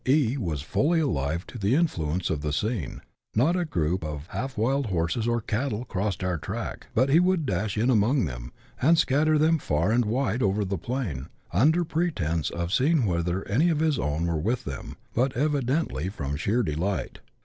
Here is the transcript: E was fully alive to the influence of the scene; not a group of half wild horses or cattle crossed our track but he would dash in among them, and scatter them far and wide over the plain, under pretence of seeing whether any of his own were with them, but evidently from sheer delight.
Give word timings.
E 0.07 0.35
was 0.35 0.63
fully 0.63 0.99
alive 0.99 1.45
to 1.45 1.59
the 1.59 1.75
influence 1.75 2.31
of 2.31 2.41
the 2.41 2.51
scene; 2.51 3.01
not 3.35 3.55
a 3.55 3.65
group 3.65 4.03
of 4.03 4.25
half 4.31 4.57
wild 4.57 4.87
horses 4.87 5.27
or 5.27 5.39
cattle 5.41 5.85
crossed 5.85 6.23
our 6.23 6.39
track 6.39 6.87
but 6.95 7.09
he 7.09 7.19
would 7.19 7.45
dash 7.45 7.77
in 7.77 7.87
among 7.91 8.25
them, 8.25 8.51
and 8.81 8.97
scatter 8.97 9.37
them 9.37 9.59
far 9.59 9.91
and 9.91 10.05
wide 10.05 10.41
over 10.41 10.65
the 10.65 10.75
plain, 10.75 11.27
under 11.53 11.85
pretence 11.85 12.49
of 12.49 12.73
seeing 12.73 13.05
whether 13.05 13.47
any 13.47 13.69
of 13.69 13.77
his 13.77 13.99
own 13.99 14.25
were 14.25 14.39
with 14.39 14.63
them, 14.63 14.95
but 15.13 15.37
evidently 15.37 16.09
from 16.09 16.35
sheer 16.35 16.63
delight. 16.63 17.19